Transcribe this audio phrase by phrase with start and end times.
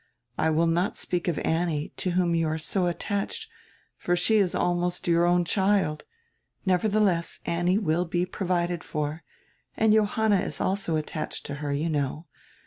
[0.35, 3.47] I will not speak of Annie, to whom you are so attached,
[3.99, 6.05] for she is almost your own child;
[6.65, 9.21] nevertheless Annie will be provided for,
[9.77, 12.25] and Johanna is also attached to her, you know.